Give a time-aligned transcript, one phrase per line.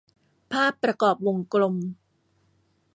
[0.51, 1.75] ภาพประกอบวงกลม